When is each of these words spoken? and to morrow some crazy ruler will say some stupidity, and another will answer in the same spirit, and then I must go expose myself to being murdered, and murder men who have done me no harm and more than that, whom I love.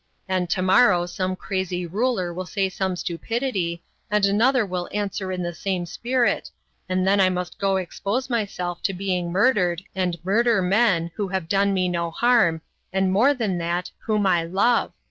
and 0.27 0.49
to 0.49 0.63
morrow 0.63 1.05
some 1.05 1.35
crazy 1.35 1.85
ruler 1.85 2.33
will 2.33 2.47
say 2.47 2.67
some 2.69 2.95
stupidity, 2.95 3.83
and 4.09 4.25
another 4.25 4.65
will 4.65 4.89
answer 4.91 5.31
in 5.31 5.43
the 5.43 5.53
same 5.53 5.85
spirit, 5.85 6.49
and 6.89 7.05
then 7.07 7.21
I 7.21 7.29
must 7.29 7.59
go 7.59 7.77
expose 7.77 8.27
myself 8.27 8.81
to 8.85 8.93
being 8.93 9.31
murdered, 9.31 9.83
and 9.93 10.17
murder 10.25 10.59
men 10.59 11.11
who 11.15 11.27
have 11.27 11.47
done 11.47 11.71
me 11.71 11.87
no 11.87 12.09
harm 12.09 12.61
and 12.91 13.13
more 13.13 13.35
than 13.35 13.59
that, 13.59 13.91
whom 13.99 14.25
I 14.25 14.43
love. 14.43 14.91